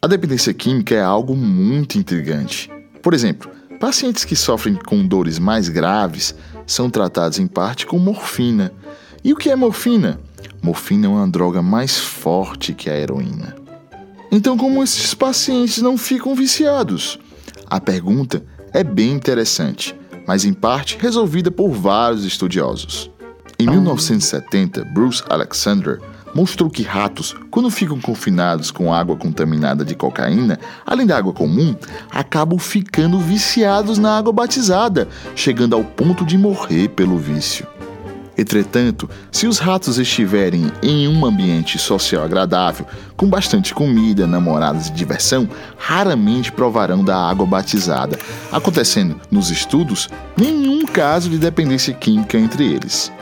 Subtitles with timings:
[0.00, 2.70] A dependência química é algo muito intrigante.
[3.02, 3.50] Por exemplo,
[3.80, 6.34] pacientes que sofrem com dores mais graves
[6.66, 8.72] são tratados em parte com morfina.
[9.22, 10.20] E o que é morfina?
[10.62, 13.54] Morfina é uma droga mais forte que a heroína.
[14.30, 17.18] Então, como esses pacientes não ficam viciados?
[17.66, 19.94] A pergunta é bem interessante,
[20.26, 23.10] mas em parte resolvida por vários estudiosos.
[23.58, 26.00] Em 1970, Bruce Alexander
[26.34, 31.74] mostrou que ratos, quando ficam confinados com água contaminada de cocaína, além da água comum,
[32.10, 37.66] acabam ficando viciados na água batizada, chegando ao ponto de morrer pelo vício.
[38.36, 42.84] Entretanto, se os ratos estiverem em um ambiente social agradável,
[43.16, 45.48] com bastante comida, namoradas e diversão,
[45.78, 48.18] raramente provarão da água batizada,
[48.50, 53.12] acontecendo nos estudos nenhum caso de dependência química entre eles.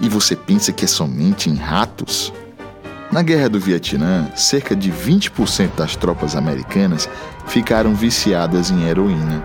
[0.00, 2.32] E você pensa que é somente em ratos?
[3.16, 7.08] Na Guerra do Vietnã, cerca de 20% das tropas americanas
[7.46, 9.42] ficaram viciadas em heroína.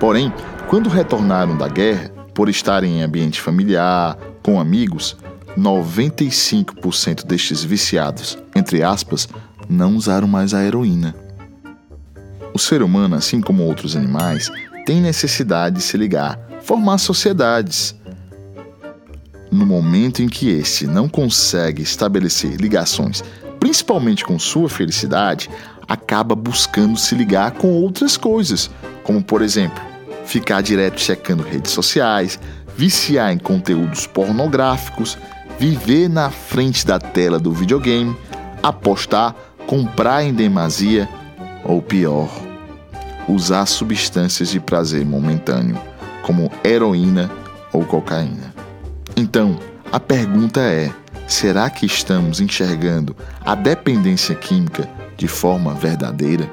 [0.00, 0.32] Porém,
[0.66, 5.16] quando retornaram da guerra, por estarem em ambiente familiar, com amigos,
[5.56, 9.28] 95% destes viciados, entre aspas,
[9.68, 11.14] não usaram mais a heroína.
[12.52, 14.50] O ser humano, assim como outros animais,
[14.84, 17.94] tem necessidade de se ligar, formar sociedades.
[19.58, 23.24] No momento em que este não consegue estabelecer ligações,
[23.58, 25.50] principalmente com sua felicidade,
[25.88, 28.70] acaba buscando se ligar com outras coisas,
[29.02, 29.82] como por exemplo,
[30.24, 32.38] ficar direto checando redes sociais,
[32.76, 35.18] viciar em conteúdos pornográficos,
[35.58, 38.16] viver na frente da tela do videogame,
[38.62, 39.34] apostar,
[39.66, 41.08] comprar em demasia
[41.64, 42.30] ou pior,
[43.28, 45.76] usar substâncias de prazer momentâneo,
[46.22, 47.28] como heroína
[47.72, 48.57] ou cocaína.
[49.18, 49.58] Então,
[49.90, 50.92] a pergunta é:
[51.26, 56.48] será que estamos enxergando a dependência química de forma verdadeira?